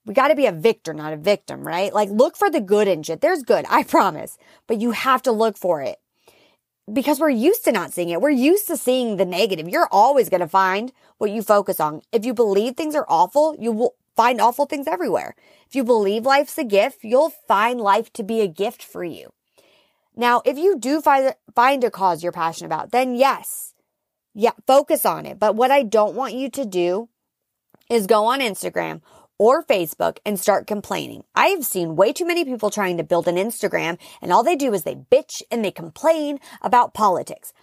We 0.05 0.13
got 0.13 0.29
to 0.29 0.35
be 0.35 0.45
a 0.45 0.51
victor, 0.51 0.93
not 0.93 1.13
a 1.13 1.17
victim, 1.17 1.65
right? 1.65 1.93
Like 1.93 2.09
look 2.09 2.35
for 2.35 2.49
the 2.49 2.59
good 2.59 2.87
in 2.87 3.03
shit. 3.03 3.21
There's 3.21 3.43
good, 3.43 3.65
I 3.69 3.83
promise, 3.83 4.37
but 4.67 4.81
you 4.81 4.91
have 4.91 5.21
to 5.23 5.31
look 5.31 5.57
for 5.57 5.81
it 5.81 5.99
because 6.91 7.19
we're 7.19 7.29
used 7.29 7.63
to 7.65 7.71
not 7.71 7.93
seeing 7.93 8.09
it. 8.09 8.21
We're 8.21 8.29
used 8.29 8.67
to 8.67 8.77
seeing 8.77 9.17
the 9.17 9.25
negative. 9.25 9.69
You're 9.69 9.87
always 9.91 10.29
going 10.29 10.41
to 10.41 10.47
find 10.47 10.91
what 11.17 11.31
you 11.31 11.41
focus 11.41 11.79
on. 11.79 12.01
If 12.11 12.25
you 12.25 12.33
believe 12.33 12.75
things 12.75 12.95
are 12.95 13.05
awful, 13.07 13.55
you 13.59 13.71
will 13.71 13.95
find 14.15 14.41
awful 14.41 14.65
things 14.65 14.87
everywhere. 14.87 15.35
If 15.67 15.75
you 15.75 15.83
believe 15.83 16.25
life's 16.25 16.57
a 16.57 16.63
gift, 16.63 17.03
you'll 17.03 17.29
find 17.47 17.79
life 17.79 18.11
to 18.13 18.23
be 18.23 18.41
a 18.41 18.47
gift 18.47 18.83
for 18.83 19.03
you. 19.03 19.31
Now, 20.15 20.41
if 20.45 20.57
you 20.57 20.77
do 20.77 21.01
find, 21.01 21.33
find 21.55 21.83
a 21.83 21.91
cause 21.91 22.23
you're 22.23 22.31
passionate 22.31 22.67
about, 22.67 22.91
then 22.91 23.15
yes, 23.15 23.73
yeah, 24.33 24.51
focus 24.67 25.05
on 25.05 25.25
it. 25.25 25.39
But 25.39 25.55
what 25.55 25.71
I 25.71 25.83
don't 25.83 26.15
want 26.15 26.33
you 26.33 26.49
to 26.51 26.65
do 26.65 27.09
is 27.89 28.07
go 28.07 28.25
on 28.25 28.39
Instagram 28.39 29.01
or 29.37 29.63
Facebook 29.63 30.17
and 30.25 30.39
start 30.39 30.67
complaining. 30.67 31.23
I 31.35 31.47
have 31.47 31.65
seen 31.65 31.95
way 31.95 32.13
too 32.13 32.25
many 32.25 32.45
people 32.45 32.69
trying 32.69 32.97
to 32.97 33.03
build 33.03 33.27
an 33.27 33.35
Instagram 33.35 33.97
and 34.21 34.31
all 34.31 34.43
they 34.43 34.55
do 34.55 34.73
is 34.73 34.83
they 34.83 34.95
bitch 34.95 35.41
and 35.51 35.63
they 35.63 35.71
complain 35.71 36.39
about 36.61 36.93
politics. 36.93 37.53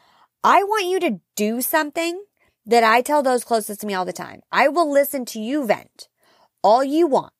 I 0.42 0.62
want 0.64 0.87
you 0.87 1.00
to 1.00 1.21
do 1.37 1.61
something 1.61 2.23
that 2.66 2.85
I 2.85 3.02
tell 3.02 3.23
those 3.23 3.45
closest 3.45 3.80
to 3.80 3.87
me 3.87 3.95
all 3.95 4.04
the 4.04 4.12
time. 4.12 4.42
I 4.52 4.69
will 4.69 4.90
listen 4.90 5.25
to 5.26 5.40
you 5.40 5.66
vent 5.66 6.09
all 6.62 6.85
you 6.85 7.07
want 7.07 7.33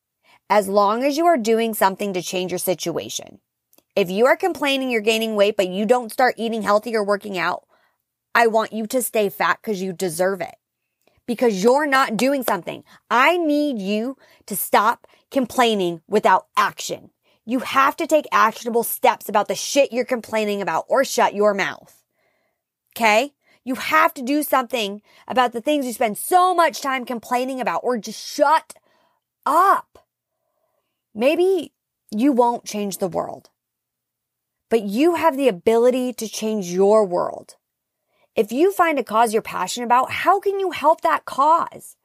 as 0.49 0.69
long 0.69 1.05
as 1.05 1.17
you 1.17 1.27
are 1.27 1.37
doing 1.37 1.75
something 1.75 2.13
to 2.13 2.23
change 2.23 2.51
your 2.51 2.59
situation. 2.59 3.41
If 3.97 4.11
you 4.11 4.27
are 4.27 4.37
complaining 4.37 4.91
you're 4.91 5.01
gaining 5.01 5.35
weight, 5.35 5.57
but 5.57 5.69
you 5.69 5.87
don't 5.87 6.13
start 6.13 6.35
eating 6.39 6.63
healthy 6.63 6.95
or 6.95 7.05
working 7.05 7.37
out, 7.37 7.65
I 8.35 8.47
want 8.47 8.73
you 8.73 8.87
to 8.87 9.03
stay 9.03 9.29
fat 9.29 9.59
because 9.61 9.83
you 9.83 9.93
deserve 9.93 10.41
it 10.41 10.55
because 11.31 11.63
you're 11.63 11.87
not 11.87 12.17
doing 12.17 12.43
something. 12.43 12.83
I 13.09 13.37
need 13.37 13.79
you 13.81 14.17
to 14.47 14.57
stop 14.57 15.07
complaining 15.31 16.03
without 16.09 16.49
action. 16.57 17.11
You 17.45 17.61
have 17.61 17.95
to 17.99 18.09
take 18.09 18.27
actionable 18.33 18.83
steps 18.83 19.29
about 19.29 19.47
the 19.47 19.55
shit 19.55 19.93
you're 19.93 20.05
complaining 20.05 20.61
about 20.61 20.87
or 20.89 21.05
shut 21.05 21.33
your 21.33 21.55
mouth. 21.55 22.03
Okay? 22.97 23.35
You 23.63 23.77
have 23.77 24.13
to 24.15 24.23
do 24.23 24.43
something 24.43 25.03
about 25.29 25.53
the 25.53 25.61
things 25.61 25.87
you 25.87 25.93
spend 25.93 26.19
so 26.19 26.53
much 26.53 26.81
time 26.81 27.05
complaining 27.05 27.61
about 27.61 27.83
or 27.85 27.97
just 27.97 28.35
shut 28.35 28.75
up. 29.47 30.05
Maybe 31.15 31.73
you 32.11 32.33
won't 32.33 32.65
change 32.65 32.99
the 32.99 33.07
world, 33.07 33.51
but 34.71 34.83
you 34.83 35.17
have 35.17 35.37
the 35.37 35.49
ability 35.49 36.15
to 36.15 36.29
change 36.29 36.71
your 36.71 37.05
world. 37.05 37.57
If 38.35 38.53
you 38.53 38.73
find 38.73 38.99
a 38.99 39.05
cause 39.05 39.33
you're 39.33 39.43
passionate 39.43 39.87
about, 39.87 40.13
how 40.13 40.41
can 40.41 40.59
you 40.59 40.71
help 40.71 41.03
that 41.03 41.27
cause? 41.27 41.97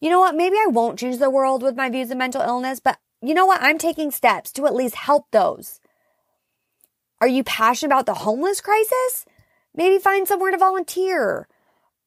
You 0.00 0.10
know 0.10 0.20
what? 0.20 0.34
Maybe 0.34 0.56
I 0.56 0.66
won't 0.68 0.98
change 0.98 1.18
the 1.18 1.30
world 1.30 1.62
with 1.62 1.76
my 1.76 1.88
views 1.88 2.10
of 2.10 2.18
mental 2.18 2.42
illness, 2.42 2.80
but 2.80 2.98
you 3.22 3.32
know 3.32 3.46
what? 3.46 3.62
I'm 3.62 3.78
taking 3.78 4.10
steps 4.10 4.52
to 4.52 4.66
at 4.66 4.74
least 4.74 4.96
help 4.96 5.26
those. 5.30 5.80
Are 7.20 7.28
you 7.28 7.44
passionate 7.44 7.94
about 7.94 8.06
the 8.06 8.14
homeless 8.14 8.60
crisis? 8.60 9.24
Maybe 9.74 9.98
find 9.98 10.28
somewhere 10.28 10.50
to 10.50 10.58
volunteer. 10.58 11.48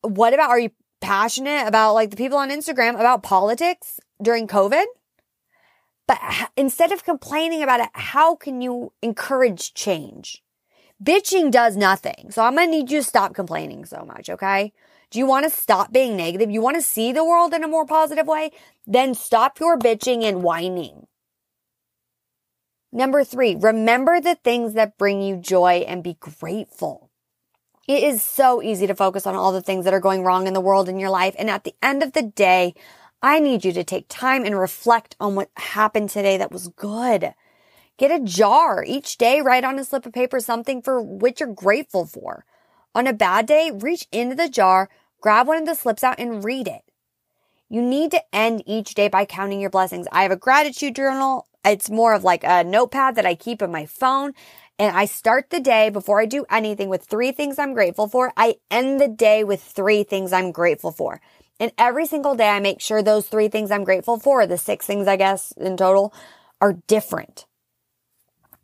What 0.01 0.33
about, 0.33 0.49
are 0.49 0.59
you 0.59 0.71
passionate 1.01 1.67
about 1.67 1.93
like 1.93 2.11
the 2.11 2.17
people 2.17 2.37
on 2.37 2.51
Instagram 2.51 2.95
about 2.95 3.23
politics 3.23 3.99
during 4.21 4.47
COVID? 4.47 4.85
But 6.09 6.49
instead 6.57 6.91
of 6.91 7.03
complaining 7.03 7.61
about 7.61 7.81
it, 7.81 7.89
how 7.93 8.35
can 8.35 8.61
you 8.61 8.93
encourage 9.03 9.75
change? 9.75 10.41
Bitching 11.01 11.51
does 11.51 11.77
nothing. 11.77 12.31
So 12.31 12.41
I'm 12.41 12.55
going 12.55 12.71
to 12.71 12.75
need 12.75 12.89
you 12.89 13.01
to 13.01 13.03
stop 13.03 13.35
complaining 13.35 13.85
so 13.85 14.03
much. 14.03 14.27
Okay. 14.27 14.73
Do 15.11 15.19
you 15.19 15.27
want 15.27 15.43
to 15.43 15.51
stop 15.51 15.93
being 15.93 16.17
negative? 16.17 16.49
You 16.49 16.63
want 16.63 16.77
to 16.77 16.81
see 16.81 17.11
the 17.11 17.23
world 17.23 17.53
in 17.53 17.63
a 17.63 17.67
more 17.67 17.85
positive 17.85 18.25
way? 18.25 18.49
Then 18.87 19.13
stop 19.13 19.59
your 19.59 19.77
bitching 19.77 20.23
and 20.23 20.41
whining. 20.41 21.05
Number 22.91 23.23
three, 23.23 23.55
remember 23.55 24.19
the 24.19 24.33
things 24.33 24.73
that 24.73 24.97
bring 24.97 25.21
you 25.21 25.37
joy 25.37 25.85
and 25.87 26.03
be 26.03 26.17
grateful. 26.19 27.11
It 27.87 28.01
is 28.01 28.23
so 28.23 28.63
easy 28.63 28.87
to 28.87 28.95
focus 28.95 29.27
on 29.27 29.35
all 29.35 29.51
the 29.51 29.61
things 29.61 29.85
that 29.85 29.93
are 29.93 29.99
going 29.99 30.23
wrong 30.23 30.47
in 30.47 30.55
the 30.55 30.59
world 30.59 30.89
in 30.89 30.99
your 30.99 31.11
life. 31.11 31.35
And 31.37 31.51
at 31.51 31.65
the 31.65 31.75
end 31.83 32.01
of 32.01 32.13
the 32.13 32.23
day, 32.23 32.73
I 33.21 33.39
need 33.39 33.65
you 33.65 33.73
to 33.73 33.83
take 33.83 34.05
time 34.07 34.45
and 34.45 34.57
reflect 34.57 35.15
on 35.19 35.35
what 35.35 35.49
happened 35.57 36.09
today 36.09 36.37
that 36.37 36.51
was 36.51 36.69
good. 36.69 37.33
Get 37.97 38.11
a 38.11 38.23
jar 38.23 38.83
each 38.85 39.17
day, 39.17 39.41
write 39.41 39.65
on 39.65 39.77
a 39.77 39.83
slip 39.83 40.05
of 40.05 40.13
paper 40.13 40.39
something 40.39 40.81
for 40.81 41.01
which 41.01 41.41
you're 41.41 41.53
grateful 41.53 42.05
for. 42.05 42.45
On 42.95 43.07
a 43.07 43.13
bad 43.13 43.45
day, 43.45 43.71
reach 43.73 44.07
into 44.11 44.35
the 44.35 44.47
jar, 44.47 44.89
grab 45.19 45.47
one 45.47 45.57
of 45.57 45.65
the 45.65 45.75
slips 45.75 46.03
out 46.03 46.17
and 46.17 46.43
read 46.43 46.67
it. 46.67 46.83
You 47.67 47.81
need 47.81 48.11
to 48.11 48.23
end 48.33 48.63
each 48.65 48.95
day 48.95 49.09
by 49.09 49.25
counting 49.25 49.59
your 49.59 49.69
blessings. 49.69 50.07
I 50.11 50.23
have 50.23 50.31
a 50.31 50.37
gratitude 50.37 50.95
journal. 50.95 51.47
It's 51.63 51.89
more 51.89 52.13
of 52.13 52.23
like 52.23 52.43
a 52.43 52.63
notepad 52.63 53.15
that 53.15 53.25
I 53.25 53.35
keep 53.35 53.61
in 53.61 53.71
my 53.71 53.85
phone. 53.85 54.33
And 54.79 54.95
I 54.95 55.05
start 55.05 55.49
the 55.49 55.59
day 55.59 55.89
before 55.89 56.21
I 56.21 56.25
do 56.25 56.45
anything 56.49 56.87
with 56.87 57.03
three 57.03 57.33
things 57.33 57.59
I'm 57.59 57.73
grateful 57.73 58.07
for. 58.07 58.31
I 58.37 58.55
end 58.71 59.01
the 59.01 59.09
day 59.09 59.43
with 59.43 59.61
three 59.61 60.03
things 60.03 60.31
I'm 60.31 60.53
grateful 60.53 60.91
for. 60.91 61.19
And 61.59 61.71
every 61.77 62.05
single 62.05 62.35
day 62.35 62.49
I 62.49 62.59
make 62.59 62.79
sure 62.79 63.01
those 63.01 63.27
three 63.27 63.49
things 63.49 63.69
I'm 63.69 63.83
grateful 63.83 64.17
for, 64.17 64.47
the 64.47 64.57
six 64.57 64.85
things 64.85 65.07
I 65.07 65.17
guess 65.17 65.51
in 65.57 65.75
total, 65.75 66.13
are 66.61 66.73
different. 66.87 67.45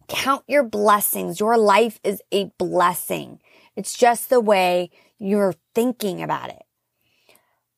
Count 0.07 0.43
your 0.47 0.63
blessings. 0.63 1.39
Your 1.39 1.57
life 1.57 1.99
is 2.03 2.21
a 2.31 2.51
blessing. 2.57 3.39
It's 3.75 3.97
just 3.97 4.29
the 4.29 4.39
way 4.39 4.91
you're 5.17 5.55
thinking 5.73 6.21
about 6.21 6.49
it. 6.49 6.63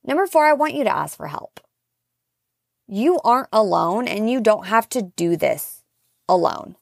Number 0.04 0.28
four, 0.28 0.46
I 0.46 0.54
want 0.54 0.74
you 0.74 0.84
to 0.84 0.96
ask 0.96 1.18
for 1.18 1.28
help. 1.28 1.60
You 2.88 3.20
aren't 3.24 3.50
alone 3.52 4.08
and 4.08 4.30
you 4.30 4.40
don't 4.40 4.68
have 4.68 4.88
to 4.90 5.02
do 5.02 5.36
this 5.36 5.84
alone. 6.30 6.76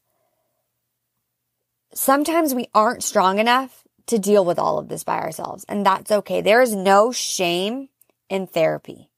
Sometimes 1.93 2.53
we 2.53 2.67
aren't 2.75 3.03
strong 3.03 3.39
enough 3.39 3.83
to 4.07 4.19
deal 4.19 4.45
with 4.45 4.59
all 4.59 4.77
of 4.77 4.89
this 4.89 5.03
by 5.03 5.17
ourselves, 5.17 5.65
and 5.67 5.85
that's 5.85 6.11
okay. 6.11 6.41
There 6.41 6.61
is 6.61 6.75
no 6.75 7.11
shame 7.11 7.89
in 8.29 8.47
therapy. 8.47 9.09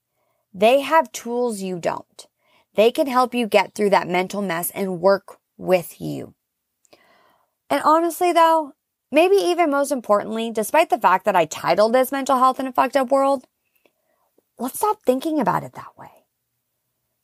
They 0.53 0.81
have 0.81 1.11
tools 1.11 1.61
you 1.61 1.79
don't. 1.79 2.27
They 2.75 2.91
can 2.91 3.07
help 3.07 3.33
you 3.33 3.47
get 3.47 3.73
through 3.73 3.91
that 3.91 4.07
mental 4.07 4.41
mess 4.41 4.71
and 4.71 5.01
work 5.01 5.37
with 5.57 5.99
you. 5.99 6.33
And 7.69 7.81
honestly 7.83 8.33
though, 8.33 8.73
maybe 9.11 9.35
even 9.35 9.71
most 9.71 9.91
importantly, 9.91 10.51
despite 10.51 10.89
the 10.89 10.99
fact 10.99 11.25
that 11.25 11.35
I 11.35 11.45
titled 11.45 11.93
this 11.93 12.11
mental 12.11 12.37
health 12.37 12.59
in 12.59 12.67
a 12.67 12.71
fucked 12.71 12.95
up 12.95 13.11
world, 13.11 13.45
let's 14.57 14.79
stop 14.79 15.01
thinking 15.03 15.39
about 15.39 15.63
it 15.63 15.73
that 15.73 15.97
way. 15.97 16.09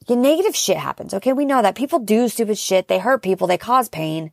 Yeah, 0.07 0.17
negative 0.17 0.55
shit 0.55 0.77
happens. 0.77 1.13
Okay. 1.13 1.33
We 1.33 1.45
know 1.45 1.61
that 1.61 1.75
people 1.75 1.99
do 1.99 2.27
stupid 2.27 2.57
shit. 2.57 2.87
They 2.87 2.99
hurt 2.99 3.21
people. 3.21 3.47
They 3.47 3.57
cause 3.57 3.89
pain. 3.89 4.31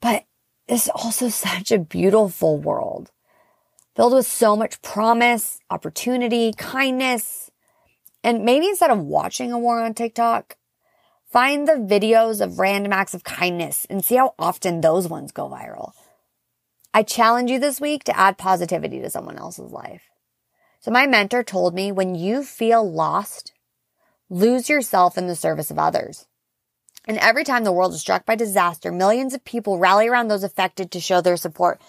But 0.00 0.24
it's 0.66 0.88
also 0.88 1.28
such 1.28 1.70
a 1.70 1.78
beautiful 1.78 2.58
world 2.58 3.10
filled 3.96 4.14
with 4.14 4.26
so 4.26 4.56
much 4.56 4.82
promise, 4.82 5.60
opportunity, 5.70 6.52
kindness. 6.56 7.50
And 8.22 8.44
maybe 8.44 8.68
instead 8.68 8.90
of 8.90 8.98
watching 8.98 9.52
a 9.52 9.58
war 9.58 9.80
on 9.80 9.94
TikTok, 9.94 10.56
Find 11.30 11.68
the 11.68 11.74
videos 11.74 12.40
of 12.40 12.58
random 12.58 12.92
acts 12.92 13.14
of 13.14 13.22
kindness 13.22 13.86
and 13.88 14.04
see 14.04 14.16
how 14.16 14.34
often 14.36 14.80
those 14.80 15.06
ones 15.06 15.30
go 15.30 15.48
viral. 15.48 15.92
I 16.92 17.04
challenge 17.04 17.52
you 17.52 17.60
this 17.60 17.80
week 17.80 18.02
to 18.04 18.18
add 18.18 18.36
positivity 18.36 19.00
to 19.00 19.10
someone 19.10 19.38
else's 19.38 19.70
life. 19.70 20.02
So 20.80 20.90
my 20.90 21.06
mentor 21.06 21.44
told 21.44 21.72
me 21.72 21.92
when 21.92 22.16
you 22.16 22.42
feel 22.42 22.90
lost, 22.90 23.52
lose 24.28 24.68
yourself 24.68 25.16
in 25.16 25.28
the 25.28 25.36
service 25.36 25.70
of 25.70 25.78
others. 25.78 26.26
And 27.06 27.16
every 27.18 27.44
time 27.44 27.62
the 27.62 27.72
world 27.72 27.94
is 27.94 28.00
struck 28.00 28.26
by 28.26 28.34
disaster, 28.34 28.90
millions 28.90 29.32
of 29.32 29.44
people 29.44 29.78
rally 29.78 30.08
around 30.08 30.28
those 30.28 30.42
affected 30.42 30.90
to 30.90 31.00
show 31.00 31.20
their 31.20 31.36
support. 31.36 31.80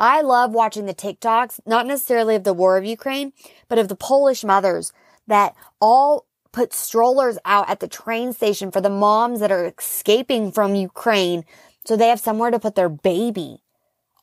I 0.00 0.22
love 0.22 0.52
watching 0.52 0.86
the 0.86 0.94
TikToks, 0.94 1.60
not 1.66 1.86
necessarily 1.86 2.34
of 2.34 2.44
the 2.44 2.54
war 2.54 2.78
of 2.78 2.86
Ukraine, 2.86 3.34
but 3.68 3.78
of 3.78 3.88
the 3.88 3.94
Polish 3.94 4.42
mothers 4.42 4.94
that 5.26 5.54
all 5.78 6.26
put 6.52 6.72
strollers 6.72 7.38
out 7.44 7.68
at 7.68 7.80
the 7.80 7.86
train 7.86 8.32
station 8.32 8.70
for 8.70 8.80
the 8.80 8.88
moms 8.88 9.40
that 9.40 9.52
are 9.52 9.66
escaping 9.78 10.52
from 10.52 10.74
Ukraine 10.74 11.44
so 11.84 11.96
they 11.96 12.08
have 12.08 12.18
somewhere 12.18 12.50
to 12.50 12.58
put 12.58 12.76
their 12.76 12.88
baby. 12.88 13.62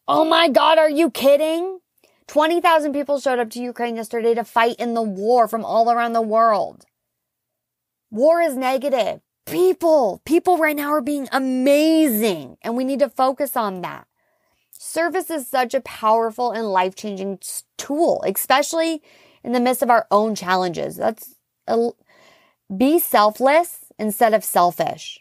Oh 0.07 0.25
my 0.25 0.49
God, 0.49 0.79
are 0.79 0.89
you 0.89 1.11
kidding? 1.11 1.79
20,000 2.25 2.91
people 2.91 3.19
showed 3.19 3.39
up 3.39 3.51
to 3.51 3.61
Ukraine 3.61 3.95
yesterday 3.95 4.33
to 4.33 4.43
fight 4.43 4.77
in 4.79 4.95
the 4.95 5.03
war 5.03 5.47
from 5.47 5.63
all 5.63 5.91
around 5.91 6.13
the 6.13 6.21
world. 6.21 6.85
War 8.09 8.41
is 8.41 8.55
negative. 8.55 9.21
People, 9.45 10.21
people 10.25 10.57
right 10.57 10.75
now 10.75 10.89
are 10.89 11.01
being 11.01 11.29
amazing 11.31 12.57
and 12.63 12.75
we 12.75 12.83
need 12.83 12.99
to 12.99 13.09
focus 13.09 13.55
on 13.55 13.81
that. 13.81 14.07
Service 14.77 15.29
is 15.29 15.47
such 15.47 15.73
a 15.73 15.81
powerful 15.81 16.51
and 16.51 16.71
life 16.71 16.95
changing 16.95 17.39
tool, 17.77 18.23
especially 18.25 19.01
in 19.43 19.51
the 19.51 19.59
midst 19.59 19.81
of 19.81 19.89
our 19.89 20.05
own 20.11 20.35
challenges. 20.35 20.97
That's 20.97 21.35
a, 21.67 21.89
be 22.75 22.99
selfless 22.99 23.85
instead 23.97 24.33
of 24.33 24.43
selfish. 24.43 25.19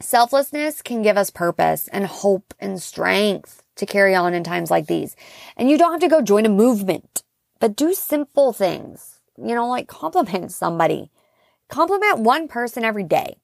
Selflessness 0.00 0.80
can 0.80 1.02
give 1.02 1.18
us 1.18 1.30
purpose 1.30 1.88
and 1.88 2.06
hope 2.06 2.54
and 2.58 2.80
strength 2.80 3.62
to 3.76 3.84
carry 3.84 4.14
on 4.14 4.32
in 4.32 4.42
times 4.42 4.70
like 4.70 4.86
these. 4.86 5.14
And 5.58 5.68
you 5.68 5.76
don't 5.76 5.92
have 5.92 6.00
to 6.00 6.08
go 6.08 6.22
join 6.22 6.46
a 6.46 6.50
movement, 6.50 7.22
but 7.58 7.76
do 7.76 7.92
simple 7.92 8.54
things, 8.54 9.20
you 9.36 9.54
know, 9.54 9.68
like 9.68 9.88
compliment 9.88 10.52
somebody. 10.52 11.10
Compliment 11.68 12.20
one 12.20 12.48
person 12.48 12.82
every 12.82 13.04
day. 13.04 13.36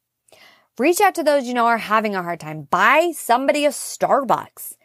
Reach 0.79 1.01
out 1.01 1.15
to 1.15 1.23
those 1.23 1.47
you 1.47 1.55
know 1.55 1.67
are 1.67 1.79
having 1.79 2.15
a 2.15 2.23
hard 2.23 2.41
time. 2.41 2.63
Buy 2.71 3.13
somebody 3.15 3.65
a 3.67 3.71
Starbucks. 3.71 4.76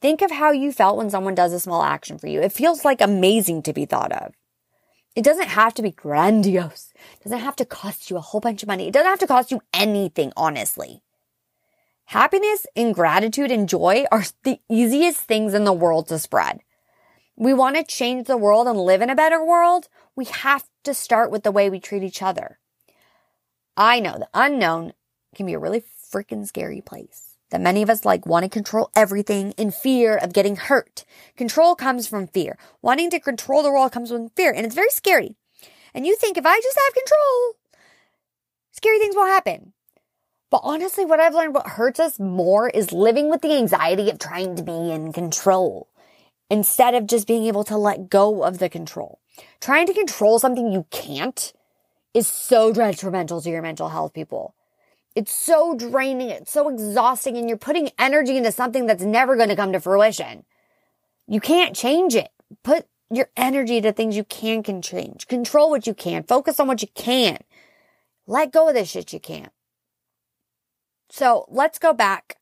Think 0.00 0.22
of 0.22 0.30
how 0.30 0.50
you 0.50 0.72
felt 0.72 0.96
when 0.96 1.10
someone 1.10 1.34
does 1.34 1.52
a 1.52 1.60
small 1.60 1.82
action 1.82 2.18
for 2.18 2.26
you. 2.26 2.40
It 2.40 2.52
feels 2.52 2.84
like 2.84 3.00
amazing 3.00 3.62
to 3.62 3.72
be 3.72 3.84
thought 3.84 4.12
of. 4.12 4.32
It 5.14 5.24
doesn't 5.24 5.48
have 5.48 5.74
to 5.74 5.82
be 5.82 5.90
grandiose. 5.90 6.92
It 7.20 7.24
doesn't 7.24 7.40
have 7.40 7.56
to 7.56 7.64
cost 7.64 8.10
you 8.10 8.16
a 8.16 8.20
whole 8.20 8.40
bunch 8.40 8.62
of 8.62 8.68
money. 8.68 8.88
It 8.88 8.94
doesn't 8.94 9.10
have 9.10 9.18
to 9.18 9.26
cost 9.26 9.50
you 9.50 9.60
anything, 9.74 10.32
honestly. 10.36 11.02
Happiness 12.06 12.66
and 12.74 12.94
gratitude 12.94 13.50
and 13.50 13.68
joy 13.68 14.04
are 14.10 14.24
the 14.44 14.60
easiest 14.68 15.20
things 15.20 15.52
in 15.52 15.64
the 15.64 15.72
world 15.72 16.08
to 16.08 16.18
spread. 16.18 16.60
We 17.36 17.52
want 17.52 17.76
to 17.76 17.84
change 17.84 18.26
the 18.26 18.36
world 18.36 18.66
and 18.66 18.78
live 18.78 19.02
in 19.02 19.10
a 19.10 19.16
better 19.16 19.44
world. 19.44 19.88
We 20.16 20.24
have 20.26 20.64
to 20.84 20.94
start 20.94 21.30
with 21.30 21.42
the 21.42 21.52
way 21.52 21.70
we 21.70 21.80
treat 21.80 22.02
each 22.02 22.22
other. 22.22 22.58
I 23.76 24.00
know 24.00 24.18
the 24.18 24.28
unknown 24.34 24.92
can 25.34 25.46
be 25.46 25.54
a 25.54 25.58
really 25.58 25.82
freaking 26.12 26.46
scary 26.46 26.80
place. 26.80 27.29
That 27.50 27.60
many 27.60 27.82
of 27.82 27.90
us 27.90 28.04
like 28.04 28.26
want 28.26 28.44
to 28.44 28.48
control 28.48 28.90
everything 28.94 29.52
in 29.52 29.70
fear 29.70 30.16
of 30.16 30.32
getting 30.32 30.56
hurt. 30.56 31.04
Control 31.36 31.74
comes 31.74 32.06
from 32.06 32.28
fear. 32.28 32.56
Wanting 32.80 33.10
to 33.10 33.20
control 33.20 33.62
the 33.62 33.70
world 33.70 33.92
comes 33.92 34.10
from 34.10 34.30
fear, 34.30 34.52
and 34.52 34.64
it's 34.64 34.74
very 34.74 34.90
scary. 34.90 35.34
And 35.92 36.06
you 36.06 36.16
think 36.16 36.36
if 36.36 36.46
I 36.46 36.60
just 36.60 36.78
have 36.78 36.94
control, 36.94 37.56
scary 38.72 38.98
things 38.98 39.16
will 39.16 39.26
happen. 39.26 39.72
But 40.50 40.62
honestly, 40.64 41.04
what 41.04 41.20
I've 41.20 41.34
learned, 41.34 41.54
what 41.54 41.66
hurts 41.66 42.00
us 42.00 42.18
more 42.18 42.68
is 42.68 42.92
living 42.92 43.30
with 43.30 43.40
the 43.40 43.56
anxiety 43.56 44.10
of 44.10 44.18
trying 44.18 44.56
to 44.56 44.62
be 44.62 44.90
in 44.90 45.12
control 45.12 45.88
instead 46.50 46.94
of 46.94 47.06
just 47.06 47.28
being 47.28 47.44
able 47.44 47.64
to 47.64 47.76
let 47.76 48.10
go 48.10 48.42
of 48.42 48.58
the 48.58 48.68
control. 48.68 49.20
Trying 49.60 49.86
to 49.86 49.94
control 49.94 50.38
something 50.38 50.72
you 50.72 50.86
can't 50.90 51.52
is 52.12 52.26
so 52.26 52.72
detrimental 52.72 53.40
to 53.40 53.50
your 53.50 53.62
mental 53.62 53.88
health, 53.88 54.12
people. 54.12 54.54
It's 55.14 55.32
so 55.32 55.74
draining. 55.74 56.30
It's 56.30 56.52
so 56.52 56.68
exhausting. 56.68 57.36
And 57.36 57.48
you're 57.48 57.58
putting 57.58 57.90
energy 57.98 58.36
into 58.36 58.52
something 58.52 58.86
that's 58.86 59.02
never 59.02 59.36
going 59.36 59.48
to 59.48 59.56
come 59.56 59.72
to 59.72 59.80
fruition. 59.80 60.44
You 61.26 61.40
can't 61.40 61.76
change 61.76 62.14
it. 62.14 62.30
Put 62.62 62.86
your 63.10 63.28
energy 63.36 63.80
to 63.80 63.92
things 63.92 64.16
you 64.16 64.24
can, 64.24 64.62
can 64.62 64.82
change. 64.82 65.26
Control 65.26 65.70
what 65.70 65.86
you 65.86 65.94
can. 65.94 66.22
Focus 66.22 66.60
on 66.60 66.68
what 66.68 66.82
you 66.82 66.88
can. 66.94 67.38
Let 68.26 68.52
go 68.52 68.68
of 68.68 68.74
the 68.74 68.84
shit 68.84 69.12
you 69.12 69.20
can't. 69.20 69.52
So 71.10 71.44
let's 71.48 71.78
go 71.78 71.92
back 71.92 72.38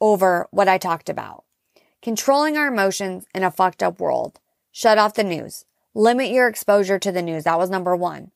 over 0.00 0.46
what 0.52 0.68
I 0.68 0.78
talked 0.78 1.08
about. 1.08 1.44
Controlling 2.00 2.56
our 2.56 2.68
emotions 2.68 3.26
in 3.34 3.42
a 3.42 3.50
fucked 3.50 3.82
up 3.82 3.98
world. 3.98 4.38
Shut 4.70 4.98
off 4.98 5.14
the 5.14 5.24
news. 5.24 5.64
Limit 5.94 6.30
your 6.30 6.46
exposure 6.46 7.00
to 7.00 7.10
the 7.10 7.22
news. 7.22 7.44
That 7.44 7.58
was 7.58 7.70
number 7.70 7.96
one. 7.96 8.30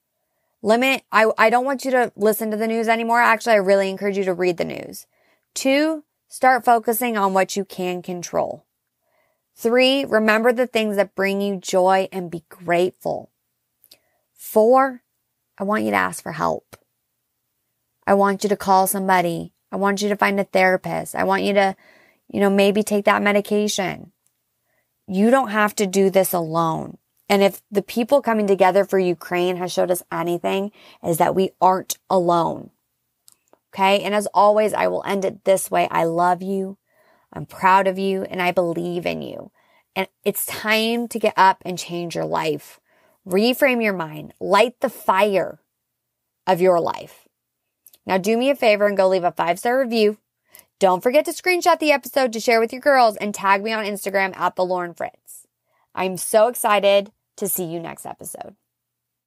Limit, 0.62 1.02
I, 1.11 1.26
I 1.37 1.50
don't 1.50 1.64
want 1.64 1.85
you 1.85 1.90
to 1.90 2.12
listen 2.14 2.52
to 2.52 2.57
the 2.57 2.69
news 2.69 2.87
anymore. 2.87 3.21
Actually, 3.21 3.54
I 3.54 3.57
really 3.57 3.90
encourage 3.90 4.16
you 4.16 4.25
to 4.25 4.35
read 4.35 4.59
the 4.59 4.64
news. 4.64 5.07
Two, 5.54 6.04
start 6.28 6.64
focusing 6.64 7.16
on 7.16 7.35
what 7.35 7.57
you 7.57 7.64
can 7.64 8.00
control. 8.00 8.64
Three, 9.57 10.04
remember 10.04 10.52
the 10.52 10.69
things 10.69 10.97
that 10.97 11.16
bring 11.16 11.40
you 11.40 11.57
joy 11.57 12.09
and 12.12 12.31
be 12.31 12.45
grateful. 12.49 13.31
Four, 14.33 15.02
I 15.59 15.64
want 15.64 15.85
you 15.85 15.90
to 15.90 15.97
ask 15.97 16.23
for 16.23 16.33
help. 16.33 16.76
I 18.07 18.14
want 18.14 18.42
you 18.42 18.49
to 18.49 18.57
call 18.57 18.87
somebody. 18.87 19.52
I 19.71 19.76
want 19.76 20.00
you 20.00 20.09
to 20.09 20.16
find 20.16 20.38
a 20.38 20.45
therapist. 20.45 21.14
I 21.14 21.25
want 21.25 21.42
you 21.42 21.54
to, 21.54 21.76
you 22.28 22.40
know, 22.40 22.50
maybe 22.50 22.83
take 22.83 23.04
that 23.04 23.23
medication. 23.23 24.12
You 25.07 25.31
don't 25.31 25.50
have 25.50 25.75
to 25.76 25.87
do 25.87 26.09
this 26.09 26.33
alone. 26.33 26.99
And 27.32 27.42
if 27.42 27.62
the 27.70 27.80
people 27.80 28.21
coming 28.21 28.47
together 28.47 28.84
for 28.84 28.99
Ukraine 28.99 29.56
has 29.56 29.73
showed 29.73 29.90
us 29.90 30.02
anything 30.12 30.71
is 31.02 31.16
that 31.16 31.34
we 31.34 31.52
aren't 31.62 31.97
alone. 32.10 32.68
Okay. 33.73 34.02
And 34.02 34.14
as 34.14 34.28
always, 34.34 34.75
I 34.75 34.88
will 34.88 35.02
end 35.06 35.25
it 35.25 35.42
this 35.45 35.71
way. 35.71 35.88
I 35.90 36.04
love 36.04 36.42
you. 36.42 36.76
I'm 37.32 37.47
proud 37.47 37.86
of 37.86 37.99
you 37.99 38.25
and 38.25 38.42
I 38.42 38.50
believe 38.50 39.06
in 39.06 39.23
you. 39.23 39.50
And 39.97 40.08
it's 40.26 40.45
time 40.45 41.08
to 41.08 41.18
get 41.18 41.32
up 41.38 41.62
and 41.64 41.78
change 41.78 42.14
your 42.14 42.26
life. 42.26 42.78
Reframe 43.26 43.82
your 43.82 43.95
mind. 43.95 44.34
Light 44.38 44.78
the 44.80 44.90
fire 44.90 45.58
of 46.47 46.60
your 46.60 46.80
life. 46.80 47.26
Now 48.04 48.18
do 48.18 48.36
me 48.36 48.50
a 48.50 48.54
favor 48.54 48.86
and 48.86 48.95
go 48.95 49.08
leave 49.08 49.25
a 49.25 49.32
five 49.32 49.58
star 49.58 49.80
review. 49.80 50.18
Don't 50.78 51.02
forget 51.02 51.25
to 51.25 51.32
screenshot 51.32 51.78
the 51.78 51.92
episode 51.92 52.34
to 52.34 52.40
share 52.40 52.60
with 52.60 52.75
your 52.75 52.82
girls 52.82 53.16
and 53.16 53.34
tag 53.34 53.62
me 53.62 53.73
on 53.73 53.86
Instagram 53.86 54.36
at 54.36 54.54
the 54.54 54.66
Lauren 54.66 54.92
Fritts. 54.92 55.47
I'm 55.95 56.18
so 56.18 56.49
excited 56.49 57.10
to 57.36 57.49
see 57.49 57.64
you 57.64 57.80
next 57.80 58.06
episode. 58.06 58.56